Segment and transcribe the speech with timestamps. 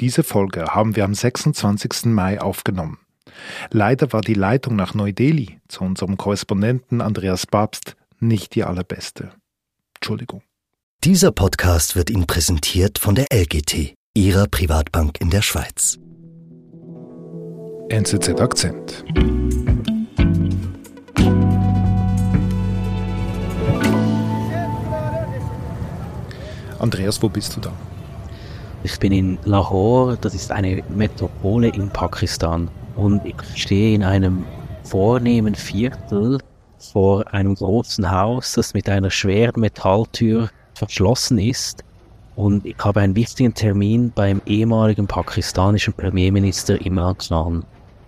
[0.00, 2.06] Diese Folge haben wir am 26.
[2.06, 2.98] Mai aufgenommen.
[3.70, 9.32] Leider war die Leitung nach Neu-Delhi zu unserem Korrespondenten Andreas Babst nicht die allerbeste.
[9.96, 10.42] Entschuldigung.
[11.02, 15.98] Dieser Podcast wird Ihnen präsentiert von der LGT, Ihrer Privatbank in der Schweiz.
[17.88, 19.04] NZZ Akzent.
[26.78, 27.72] Andreas, wo bist du da?
[28.90, 32.70] Ich bin in Lahore, das ist eine Metropole in Pakistan.
[32.96, 34.46] Und ich stehe in einem
[34.82, 36.38] vornehmen Viertel
[36.78, 41.84] vor einem großen Haus, das mit einer schweren Metalltür verschlossen ist.
[42.34, 47.64] Und ich habe einen wichtigen Termin beim ehemaligen pakistanischen Premierminister Imran Khan.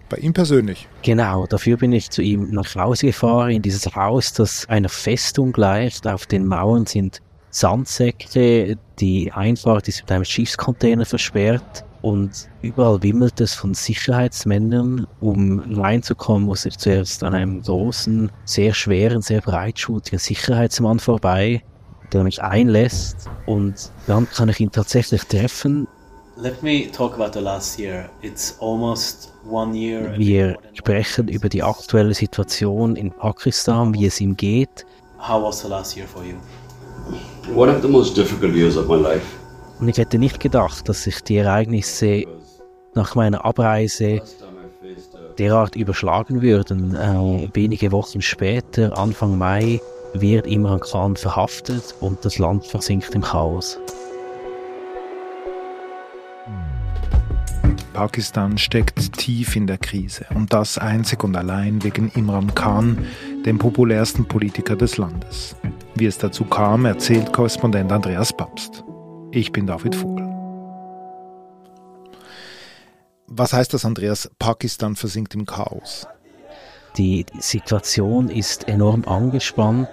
[0.09, 0.89] Bei ihm persönlich?
[1.03, 5.53] Genau, dafür bin ich zu ihm nach Hause gefahren, in dieses Haus, das einer Festung
[5.53, 6.09] gleicht.
[6.09, 13.41] Auf den Mauern sind Sandsäcke, die Einfahrt ist mit einem Schiffscontainer versperrt und überall wimmelt
[13.41, 15.07] es von Sicherheitsmännern.
[15.21, 21.63] Um reinzukommen, muss ich zuerst an einem großen, sehr schweren, sehr breitschultigen Sicherheitsmann vorbei,
[22.13, 25.87] der mich einlässt und dann kann ich ihn tatsächlich treffen.
[26.37, 28.09] Let me talk about the last year.
[28.23, 30.17] It's almost one year.
[30.17, 34.87] Wir sprechen über die aktuelle Situation in Pakistan, wie es ihm geht.
[35.19, 36.37] How was the last year for you?
[37.55, 39.25] One of the most difficult years of my life.
[39.81, 42.25] Und ich hätte nicht gedacht, dass sich die Ereignisse
[42.95, 44.21] nach meiner Abreise
[45.39, 46.95] derart überschlagen würden.
[46.95, 49.81] Äh, wenige Wochen später, Anfang Mai,
[50.13, 53.79] wird Imran Khan verhaftet und das Land versinkt im Chaos.
[57.93, 62.99] Pakistan steckt tief in der Krise und das einzig und allein wegen Imran Khan,
[63.45, 65.55] dem populärsten Politiker des Landes.
[65.95, 68.85] Wie es dazu kam, erzählt Korrespondent Andreas Papst.
[69.33, 70.29] Ich bin David Vogel.
[73.27, 74.31] Was heißt das, Andreas?
[74.39, 76.07] Pakistan versinkt im Chaos.
[76.97, 79.89] Die Situation ist enorm angespannt.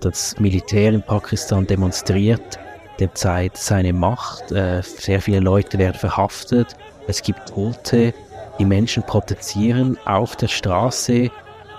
[0.00, 2.58] Das Militär in Pakistan demonstriert
[2.98, 4.50] derzeit seine Macht.
[4.52, 6.76] Äh, sehr viele Leute werden verhaftet.
[7.06, 8.14] Es gibt Tote.
[8.58, 11.30] Die Menschen protestieren auf der Straße.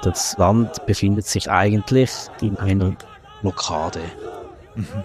[0.04, 2.12] Das Land befindet sich eigentlich
[2.42, 2.96] in einer
[3.44, 4.00] Blockade.
[4.76, 5.04] Mhm.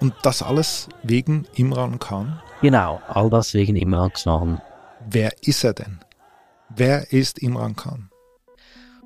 [0.00, 2.40] Und das alles wegen Imran Khan?
[2.62, 4.62] Genau, all das wegen Imran Khan.
[5.08, 6.00] Wer ist er denn?
[6.70, 8.08] Wer ist Imran Khan?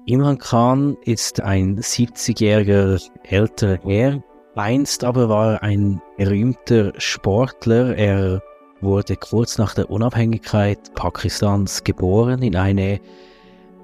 [0.07, 4.23] Imran Khan ist ein 70-jähriger älterer Herr.
[4.55, 7.97] Einst aber war er ein berühmter Sportler.
[7.97, 8.43] Er
[8.83, 13.01] wurde kurz nach der Unabhängigkeit Pakistans geboren in eine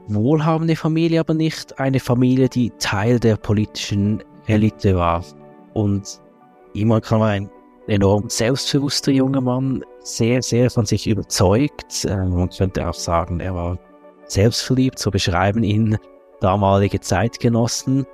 [0.08, 5.24] wohlhabende Familie, aber nicht eine Familie, die Teil der politischen Elite war.
[5.74, 6.20] Und
[6.74, 7.50] Imran Khan war ein
[7.86, 12.04] enorm selbstbewusster junger Mann, sehr, sehr von sich überzeugt.
[12.04, 13.78] Man könnte auch sagen, er war
[14.26, 15.98] selbstverliebt, so beschreiben ihn
[16.40, 18.06] damalige Zeitgenossen.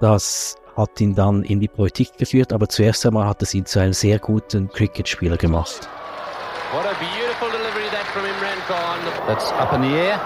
[0.00, 3.80] Das hat ihn dann in die Politik geführt, aber zuerst einmal hat es ihn zu
[3.80, 5.88] einem sehr guten Cricketspieler gemacht.
[6.72, 8.98] What a beautiful delivery that from Imran Khan.
[9.26, 10.20] That's up in the air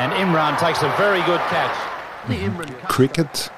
[0.00, 1.74] and Imran takes a very good catch.
[2.88, 3.50] Cricket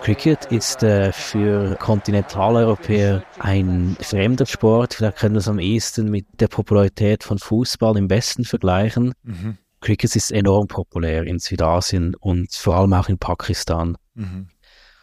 [0.00, 4.94] Cricket ist äh, für Kontinentaleuropäer ein fremder Sport.
[4.94, 9.14] Vielleicht können wir es am ehesten mit der Popularität von Fußball im Westen vergleichen.
[9.22, 9.58] Mhm.
[9.80, 13.96] Cricket ist enorm populär in Südasien und vor allem auch in Pakistan.
[14.14, 14.48] Mhm.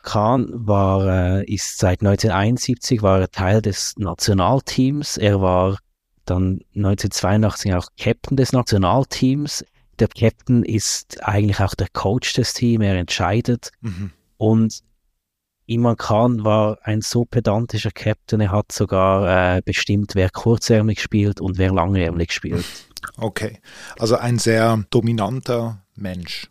[0.04, 5.18] Khan war, äh, ist seit 1971 war er Teil des Nationalteams.
[5.18, 5.78] Er war
[6.26, 9.64] dann 1982 auch Captain des Nationalteams.
[10.00, 12.84] Der Captain ist eigentlich auch der Coach des Teams.
[12.84, 13.72] Er entscheidet.
[13.82, 14.12] Mhm.
[14.42, 14.82] Und
[15.68, 21.40] Iman Khan war ein so pedantischer Captain, er hat sogar äh, bestimmt, wer kurzärmlich spielt
[21.40, 22.66] und wer langärmlich spielt.
[23.18, 23.60] Okay,
[24.00, 26.50] also ein sehr dominanter Mensch.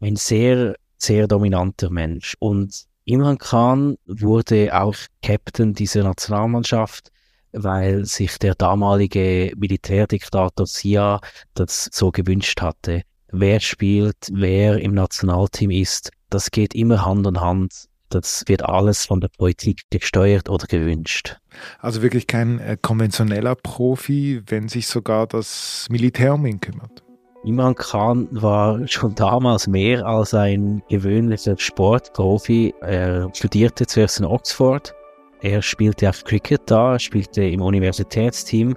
[0.00, 2.34] Ein sehr, sehr dominanter Mensch.
[2.40, 7.12] Und Imran Khan wurde auch Captain dieser Nationalmannschaft,
[7.52, 11.20] weil sich der damalige Militärdiktator Sia
[11.54, 13.02] das so gewünscht hatte.
[13.30, 19.06] Wer spielt, wer im Nationalteam ist, das geht immer Hand in Hand das wird alles
[19.06, 21.38] von der Politik gesteuert oder gewünscht.
[21.78, 27.02] Also wirklich kein äh, konventioneller Profi, wenn sich sogar das Militär um ihn kümmert.
[27.44, 32.74] Imran Khan war schon damals mehr als ein gewöhnlicher Sportprofi.
[32.82, 34.94] Er studierte zuerst in Oxford.
[35.40, 38.76] Er spielte auch Cricket da, spielte im Universitätsteam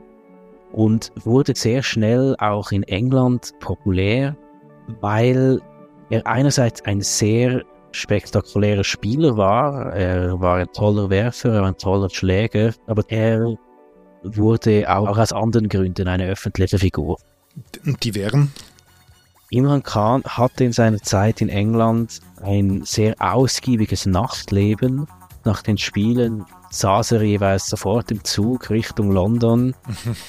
[0.71, 4.37] und wurde sehr schnell auch in England populär,
[5.01, 5.59] weil
[6.13, 9.93] er einerseits ein sehr spektakulärer Spieler war.
[9.93, 13.55] Er war ein toller Werfer, er war ein toller Schläger, aber er
[14.21, 17.17] wurde auch aus anderen Gründen eine öffentliche Figur.
[17.83, 18.51] Und die wären?
[19.49, 25.07] Imran Khan hatte in seiner Zeit in England ein sehr ausgiebiges Nachtleben.
[25.45, 29.75] Nach den Spielen saß er jeweils sofort im Zug Richtung London,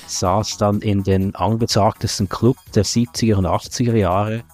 [0.07, 4.45] saß dann in den angesagtesten Club der 70er und 80er Jahre.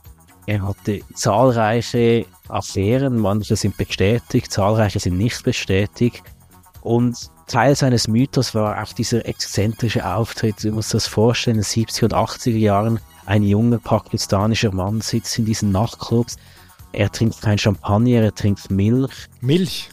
[0.50, 6.25] Er hatte zahlreiche Affären, manche sind bestätigt, zahlreiche sind nicht bestätigt.
[6.82, 10.64] Und Teil seines Mythos war auch dieser exzentrische Auftritt.
[10.64, 15.38] Du musst das vorstellen, in den 70er und 80er Jahren ein junger pakistanischer Mann sitzt
[15.38, 16.35] in diesen Nachtclubs.
[16.91, 19.29] Er trinkt kein Champagner, er trinkt Milch.
[19.41, 19.91] Milch?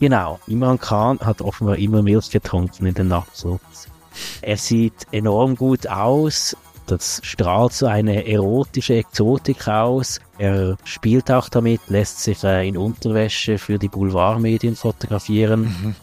[0.00, 0.40] Genau.
[0.46, 3.88] Imran Khan hat offenbar immer Milch getrunken in den Nachtclubs.
[4.40, 6.56] Er sieht enorm gut aus.
[6.86, 10.20] Das strahlt so eine erotische Exotik aus.
[10.38, 15.62] Er spielt auch damit, lässt sich äh, in Unterwäsche für die Boulevardmedien fotografieren.
[15.62, 15.94] Mhm.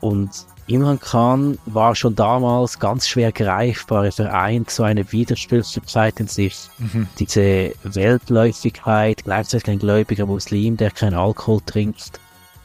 [0.00, 0.30] Und
[0.66, 4.06] Imran Khan war schon damals ganz schwer greifbar.
[4.06, 6.56] Er vereint so eine Widersprüchlichkeit in sich.
[6.78, 7.08] Mhm.
[7.18, 12.18] Diese Weltläufigkeit, gleichzeitig ein gläubiger Muslim, der kein Alkohol trinkt.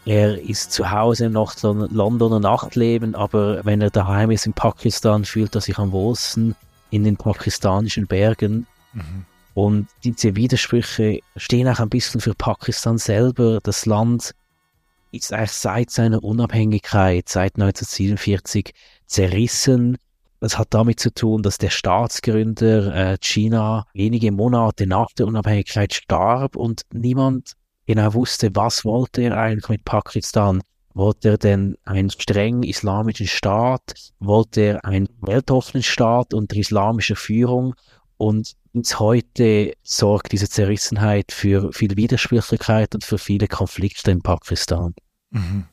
[0.06, 5.26] Er ist zu Hause noch so Londoner Nachtleben, aber wenn er daheim ist in Pakistan,
[5.26, 6.56] fühlt er sich am wohlsten
[6.92, 8.68] in den pakistanischen Bergen.
[8.94, 9.26] Mhm.
[9.54, 13.60] Und diese Widersprüche stehen auch ein bisschen für Pakistan selber.
[13.62, 14.34] Das Land
[15.12, 18.74] ist eigentlich seit seiner Unabhängigkeit, seit 1947,
[19.06, 19.98] zerrissen.
[20.40, 25.94] Das hat damit zu tun, dass der Staatsgründer äh, China wenige Monate nach der Unabhängigkeit
[25.94, 27.54] starb und niemand
[27.86, 30.62] genau wusste, was wollte er eigentlich mit Pakistan.
[30.94, 34.12] Wollte er denn einen streng islamischen Staat?
[34.20, 37.76] Wollte er einen weltoffenen Staat unter islamischer Führung?
[38.18, 44.94] Und bis heute sorgt diese Zerrissenheit für viel Widersprüchlichkeit und für viele Konflikte in Pakistan.
[45.32, 45.66] Mhm.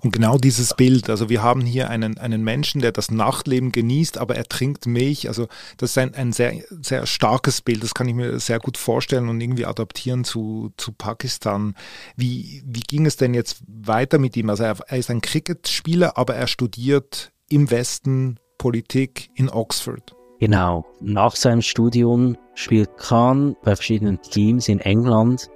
[0.00, 4.18] Und genau dieses Bild, also wir haben hier einen, einen Menschen, der das Nachtleben genießt,
[4.18, 5.28] aber er trinkt Milch.
[5.28, 8.76] Also das ist ein, ein sehr, sehr starkes Bild, das kann ich mir sehr gut
[8.76, 11.74] vorstellen und irgendwie adaptieren zu, zu Pakistan.
[12.16, 14.50] Wie, wie ging es denn jetzt weiter mit ihm?
[14.50, 20.14] Also er, er ist ein Cricket-Spieler, aber er studiert im Westen Politik in Oxford.
[20.40, 20.84] Genau.
[21.00, 25.48] Nach seinem Studium spielt Khan bei verschiedenen Teams in England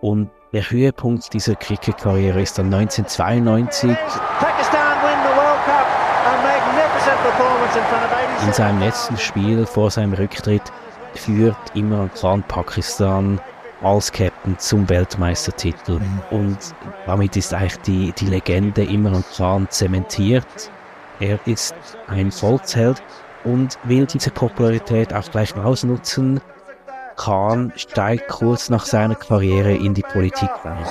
[0.00, 3.96] und der Höhepunkt dieser Cricket-Karriere ist dann 1992
[8.46, 10.62] in seinem letzten Spiel vor seinem Rücktritt
[11.14, 13.40] führt Imran Khan Pakistan
[13.82, 16.00] als Captain zum Weltmeistertitel.
[16.30, 16.56] Und
[17.06, 20.46] damit ist eigentlich die, die Legende Imran Khan zementiert.
[21.20, 21.74] Er ist
[22.06, 23.02] ein Volksheld
[23.44, 26.40] und will diese Popularität auch gleich ausnutzen.
[27.18, 30.84] Khan steigt kurz nach seiner Karriere in die Politik ein.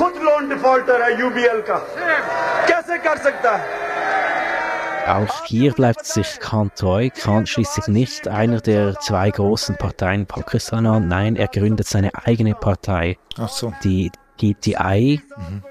[5.08, 7.10] Auch hier bleibt sich Khan treu.
[7.10, 11.08] Khan schließt sich nicht einer der zwei großen Parteien Pakistan an.
[11.08, 13.18] Nein, er gründet seine eigene Partei.
[13.40, 13.74] Ach so.
[13.86, 15.22] Die GTI.
[15.38, 15.64] Mhm.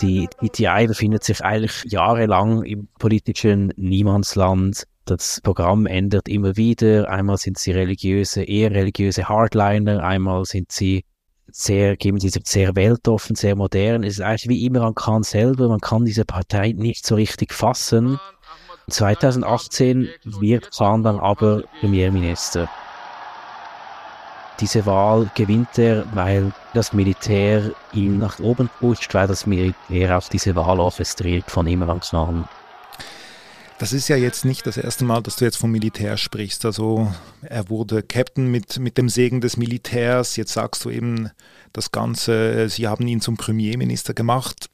[0.00, 4.84] Die GTI befindet sich eigentlich jahrelang im politischen Niemandsland.
[5.08, 7.08] Das Programm ändert immer wieder.
[7.08, 11.06] Einmal sind sie religiöse, eher religiöse Hardliner, einmal sind sie
[11.50, 14.04] sehr, geben sie sehr weltoffen, sehr modern.
[14.04, 15.70] Es ist eigentlich wie immer an Khan selber.
[15.70, 18.20] Man kann diese Partei nicht so richtig fassen.
[18.90, 22.68] 2018 wird Khan dann aber Premierminister.
[24.60, 30.28] Diese Wahl gewinnt er, weil das Militär ihn nach oben pusht, weil das Militär auf
[30.28, 32.46] diese Wahl orchestriert von Imran Khan.
[33.78, 36.64] Das ist ja jetzt nicht das erste Mal, dass du jetzt vom Militär sprichst.
[36.64, 40.34] Also er wurde Captain mit, mit dem Segen des Militärs.
[40.34, 41.30] Jetzt sagst du eben
[41.72, 44.68] das Ganze, sie haben ihn zum Premierminister gemacht.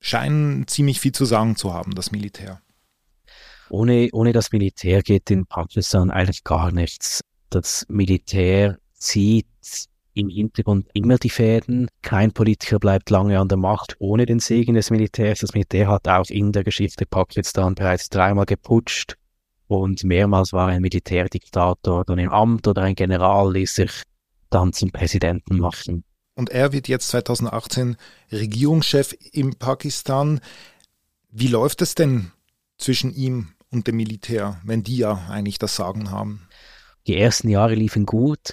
[0.00, 2.62] Scheinen ziemlich viel zu sagen zu haben, das Militär.
[3.68, 7.20] Ohne, ohne das Militär geht in Pakistan eigentlich gar nichts.
[7.50, 9.46] Das Militär zieht
[10.14, 11.88] im Hintergrund immer die Fäden.
[12.02, 15.40] Kein Politiker bleibt lange an der Macht ohne den Segen des Militärs.
[15.40, 19.16] Das Militär hat auch in der Geschichte Pakistan bereits dreimal geputscht
[19.72, 24.02] und mehrmals war ein Militärdiktator dann im Amt oder ein General ließ sich
[24.50, 26.04] dann zum Präsidenten machen.
[26.34, 27.96] Und er wird jetzt 2018
[28.30, 30.40] Regierungschef in Pakistan.
[31.30, 32.32] Wie läuft es denn
[32.76, 36.48] zwischen ihm und dem Militär, wenn die ja eigentlich das Sagen haben?
[37.06, 38.52] Die ersten Jahre liefen gut.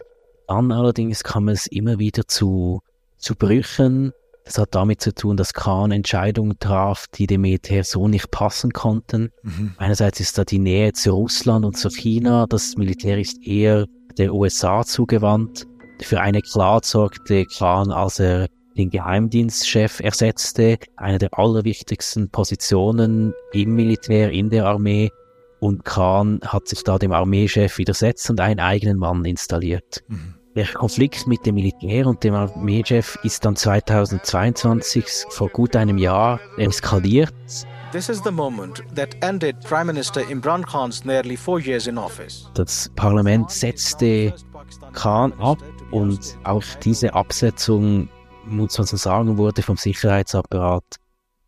[0.49, 2.81] Dann allerdings kam es immer wieder zu,
[3.17, 4.13] zu Brüchen.
[4.45, 8.71] Das hat damit zu tun, dass Khan Entscheidungen traf, die dem Militär so nicht passen
[8.71, 9.29] konnten.
[9.43, 9.75] Mhm.
[9.77, 12.47] Einerseits ist da die Nähe zu Russland und zu China.
[12.49, 13.85] Das Militär ist eher
[14.17, 15.67] der USA zugewandt.
[16.01, 23.75] Für eine Klar sorgte Khan, als er den Geheimdienstchef ersetzte, eine der allerwichtigsten Positionen im
[23.75, 25.11] Militär, in der Armee.
[25.59, 30.03] Und Khan hat sich da dem Armeechef widersetzt und einen eigenen Mann installiert.
[30.07, 30.38] Mhm.
[30.59, 36.41] Der Konflikt mit dem Militär und dem Armeechef ist dann 2022, vor gut einem Jahr,
[36.57, 37.33] eskaliert.
[37.93, 42.49] This is the moment that ended Prime Minister Imran Khan's nearly four years in office.
[42.55, 44.33] Das Parlament setzte
[44.91, 45.59] Khan ab
[45.91, 48.09] und auch diese Absetzung,
[48.45, 50.83] muss man so sagen, wurde vom Sicherheitsapparat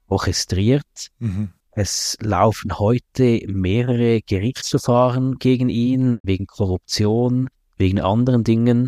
[0.08, 1.10] orchestriert.
[1.20, 1.50] Mhm.
[1.72, 8.88] Es laufen heute mehrere Gerichtsverfahren gegen ihn wegen Korruption, wegen anderen Dingen.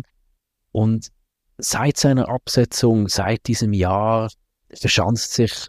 [0.74, 1.08] Und
[1.56, 4.28] seit seiner Absetzung, seit diesem Jahr,
[4.72, 5.68] verschanzt sich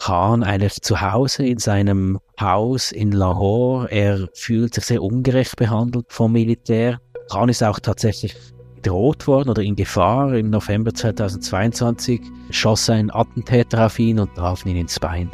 [0.00, 3.88] Khan eigentlich zu Hause in seinem Haus in Lahore.
[3.92, 7.00] Er fühlt sich sehr ungerecht behandelt vom Militär.
[7.30, 8.34] Khan ist auch tatsächlich
[8.74, 10.34] bedroht worden oder in Gefahr.
[10.34, 12.20] Im November 2022
[12.50, 15.30] schoss ein Attentäter auf ihn und traf ihn ins Bein.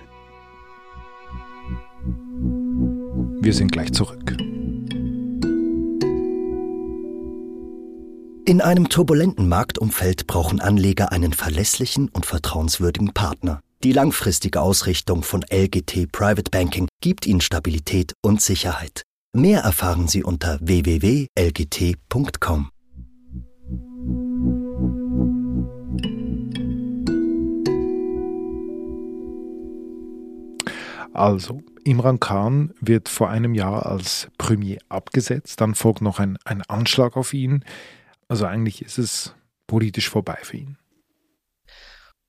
[3.40, 4.36] Wir sind gleich zurück.
[8.48, 13.60] In einem turbulenten Marktumfeld brauchen Anleger einen verlässlichen und vertrauenswürdigen Partner.
[13.84, 19.02] Die langfristige Ausrichtung von LGT Private Banking gibt Ihnen Stabilität und Sicherheit.
[19.34, 21.28] Mehr erfahren Sie unter www.lgt.com.
[31.12, 36.62] Also, Imran Khan wird vor einem Jahr als Premier abgesetzt, dann folgt noch ein, ein
[36.62, 37.62] Anschlag auf ihn.
[38.28, 39.34] Also eigentlich ist es
[39.66, 40.76] politisch vorbei für ihn.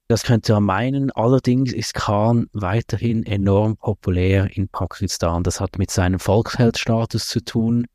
[0.08, 1.12] Das könnte man meinen.
[1.12, 5.44] Allerdings ist Khan weiterhin enorm populär in Pakistan.
[5.44, 7.86] Das hat mit seinem Volksheldstatus zu tun.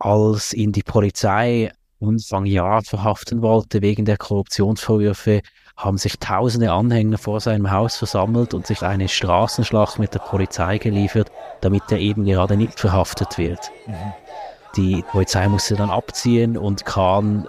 [0.00, 5.42] Als ihn die Polizei Anfang Jahr verhaften wollte wegen der Korruptionsvorwürfe,
[5.76, 10.78] haben sich tausende Anhänger vor seinem Haus versammelt und sich eine Straßenschlacht mit der Polizei
[10.78, 11.30] geliefert,
[11.60, 13.70] damit er eben gerade nicht verhaftet wird.
[13.86, 13.94] Mhm.
[14.78, 17.48] Die Polizei musste dann abziehen und Khan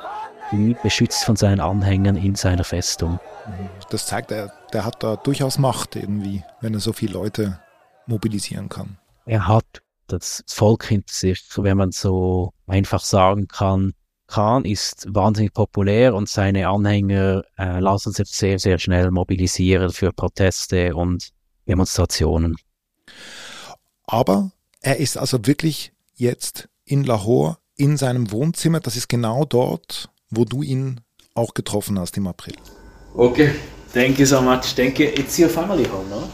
[0.81, 3.19] beschützt von seinen Anhängern in seiner Festung.
[3.91, 7.59] Das zeigt, er, der hat da durchaus Macht irgendwie, wenn er so viele Leute
[8.07, 8.97] mobilisieren kann.
[9.27, 13.93] Er hat das Volk hinter sich, wenn man so einfach sagen kann.
[14.25, 20.11] Khan ist wahnsinnig populär und seine Anhänger äh, lassen sich sehr, sehr schnell mobilisieren für
[20.13, 21.29] Proteste und
[21.67, 22.55] Demonstrationen.
[24.07, 28.79] Aber er ist also wirklich jetzt in Lahore in seinem Wohnzimmer.
[28.79, 31.01] Das ist genau dort, wo du ihn
[31.35, 32.55] auch getroffen hast im April.
[33.13, 33.51] Okay.
[33.93, 34.75] Thank you so much.
[34.75, 35.07] Thank you.
[35.07, 36.29] It's your family home, no?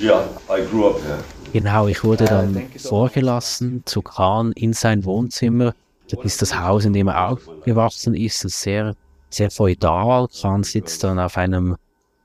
[0.00, 1.18] Yeah, I grew up here.
[1.52, 5.74] Genau, ich wurde dann vorgelassen zu Khan in sein Wohnzimmer.
[6.08, 8.44] Das ist das Haus, in dem er aufgewachsen ist.
[8.44, 8.96] Das ist sehr,
[9.30, 10.26] sehr feudal.
[10.28, 11.76] Khan sitzt dann auf einem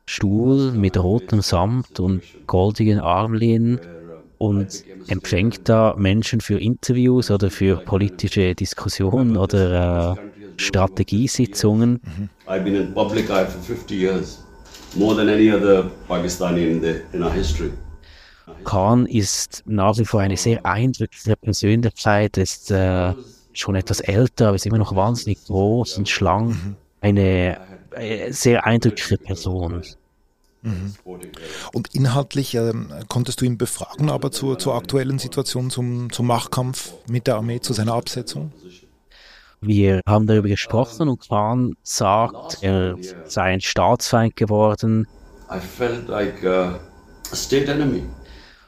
[0.05, 3.79] Stuhl mit rotem Samt und goldigen Armlehnen
[4.39, 11.99] und empfängt da Menschen für Interviews oder für politische Diskussionen oder äh, Strategiesitzungen.
[12.47, 14.43] I've been in public eye for 50 years,
[14.95, 17.71] more than any other Pakistani in, the, in our history.
[18.63, 23.13] Khan ist nach wie vor eine sehr eindrückliche Persönlichkeit, ist äh,
[23.53, 26.51] schon etwas älter, aber ist immer noch wahnsinnig groß und schlank.
[26.51, 26.75] Mhm.
[27.01, 27.57] Eine
[27.91, 29.83] äh, sehr eindrückliche Person.
[30.61, 30.93] Mhm.
[31.73, 32.73] Und inhaltlich äh,
[33.07, 37.59] konntest du ihn befragen, aber zur, zur aktuellen Situation, zum, zum Machtkampf mit der Armee,
[37.59, 38.51] zu seiner Absetzung?
[39.61, 45.07] Wir haben darüber gesprochen und Khan sagt, er sei ein Staatsfeind geworden.
[45.51, 46.79] I felt like a
[47.33, 48.03] state enemy.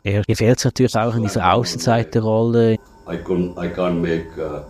[0.04, 2.74] Er gefällt sich natürlich auch in dieser Außenseiterrolle.
[3.08, 4.64] I can't, I can't make uh,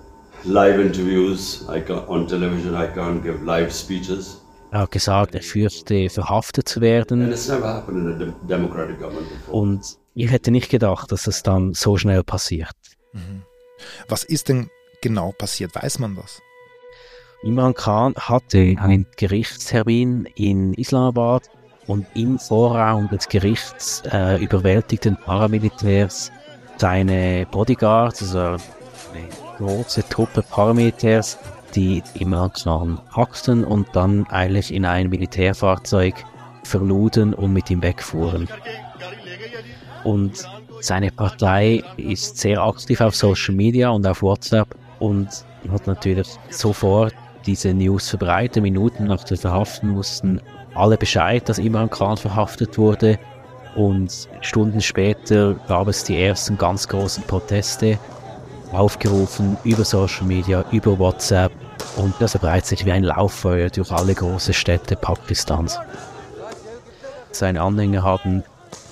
[0.44, 2.76] live interviews I can't, on television.
[2.76, 4.42] I can't give live speeches.
[4.72, 7.34] Er hat gesagt, er fürchte, verhaftet zu werden.
[9.52, 12.76] Und ich hätte nicht gedacht, dass es dann so schnell passiert.
[13.12, 13.44] Mhm.
[14.08, 14.70] Was ist denn
[15.02, 15.76] genau passiert?
[15.76, 16.42] Weiß man das?
[17.44, 21.50] Imran Khan hatte einen Gerichtstermin in Islamabad
[21.88, 26.32] und im Vorraum des Gerichts äh, überwältigten Paramilitärs
[26.78, 31.38] seine Bodyguards, also eine große Truppe Paramilitärs,
[31.76, 36.16] die Imran Khan hackten und dann eilig in ein Militärfahrzeug
[36.64, 38.48] verluden und mit ihm wegfuhren.
[40.04, 40.48] Und
[40.80, 44.68] seine Partei ist sehr aktiv auf Social Media und auf WhatsApp
[45.00, 45.28] und
[45.72, 47.14] hat natürlich sofort
[47.46, 48.64] diese News verbreitet.
[48.64, 50.42] Minuten nach der Verhaftung wussten
[50.74, 53.20] alle Bescheid, dass Imran Khan verhaftet wurde.
[53.76, 57.98] Und Stunden später gab es die ersten ganz großen Proteste,
[58.72, 61.52] aufgerufen über Social Media, über WhatsApp.
[61.96, 65.80] Und das verbreitet sich wie ein Lauffeuer durch alle großen Städte Pakistans.
[67.32, 68.44] Seine Anhänger haben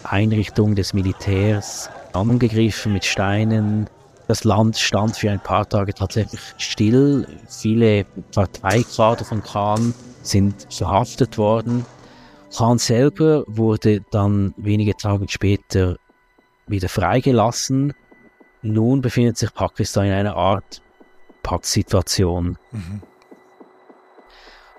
[0.04, 3.90] Einrichtungen des Militärs angegriffen mit Steinen.
[4.28, 7.28] Das Land stand für ein paar Tage tatsächlich still.
[7.48, 11.86] Viele Parteikader von Khan sind verhaftet worden.
[12.56, 15.98] Khan selber wurde dann wenige Tage später
[16.68, 17.94] wieder freigelassen.
[18.62, 20.82] Nun befindet sich Pakistan in einer Art
[21.44, 22.58] Pattsituation.
[22.72, 23.02] Mhm.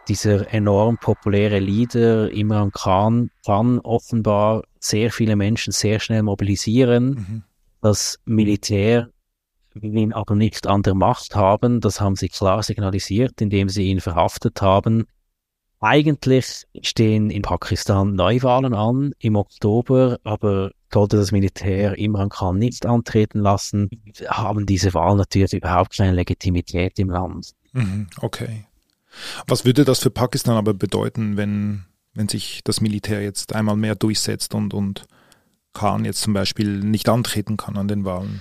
[0.08, 7.10] Dieser enorm populäre Leader Imran Khan kann offenbar sehr viele Menschen sehr schnell mobilisieren.
[7.10, 7.42] Mhm.
[7.80, 9.10] Das Militär
[9.74, 11.80] will ihn aber nicht an der Macht haben.
[11.80, 15.06] Das haben sie klar signalisiert, indem sie ihn verhaftet haben.
[15.78, 22.86] Eigentlich stehen in Pakistan Neuwahlen an im Oktober, aber sollte das Militär Imran Khan nicht
[22.86, 23.88] antreten lassen,
[24.26, 27.52] haben diese Wahlen natürlich überhaupt keine Legitimität im Land.
[27.72, 28.66] Mhm, okay.
[29.46, 33.94] Was würde das für Pakistan aber bedeuten, wenn, wenn sich das Militär jetzt einmal mehr
[33.94, 35.06] durchsetzt und, und
[35.72, 38.40] Khan jetzt zum Beispiel nicht antreten kann an den Wahlen?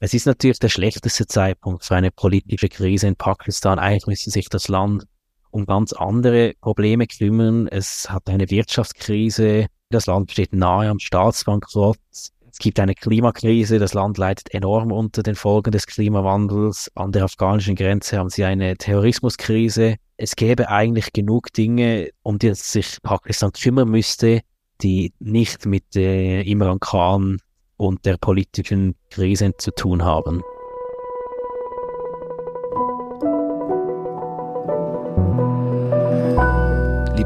[0.00, 3.80] Es ist natürlich der schlechteste Zeitpunkt für eine politische Krise in Pakistan.
[3.80, 5.04] Eigentlich müsste sich das Land
[5.50, 7.66] um ganz andere Probleme kümmern.
[7.66, 11.98] Es hat eine Wirtschaftskrise, das Land steht nahe am Staatsbankrott.
[12.12, 16.90] Es gibt eine Klimakrise, das Land leidet enorm unter den Folgen des Klimawandels.
[16.94, 19.96] An der afghanischen Grenze haben sie eine Terrorismuskrise.
[20.16, 24.40] Es gäbe eigentlich genug Dinge, um die sich Pakistan kümmern müsste,
[24.82, 27.38] die nicht mit äh, Imran Khan
[27.76, 30.42] und der politischen Krise zu tun haben.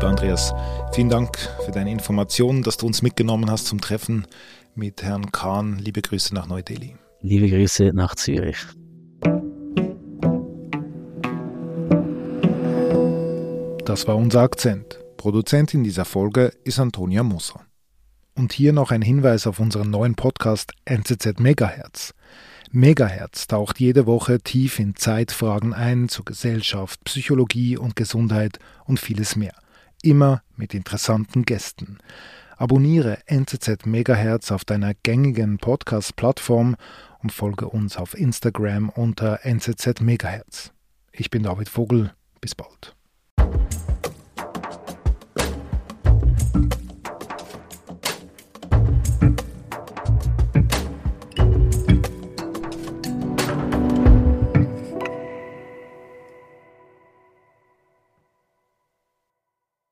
[0.03, 0.53] Lieber Andreas,
[0.91, 4.27] vielen Dank für deine Informationen, dass du uns mitgenommen hast zum Treffen
[4.75, 5.79] mit Herrn Kahn.
[5.79, 6.97] Liebe Grüße nach Neu-Delhi.
[7.21, 8.57] Liebe Grüße nach Zürich.
[13.85, 14.99] Das war unser Akzent.
[15.19, 17.61] Produzentin dieser Folge ist Antonia Moser.
[18.35, 22.13] Und hier noch ein Hinweis auf unseren neuen Podcast NZZ Megahertz.
[22.73, 29.37] Megahertz taucht jede Woche tief in Zeitfragen ein zu Gesellschaft, Psychologie und Gesundheit und vieles
[29.37, 29.53] mehr
[30.03, 31.99] immer mit interessanten Gästen.
[32.57, 36.77] Abonniere NZZ Megahertz auf deiner gängigen Podcast-Plattform
[37.21, 40.73] und folge uns auf Instagram unter NZZ Megahertz.
[41.13, 42.13] Ich bin David Vogel.
[42.41, 42.95] Bis bald.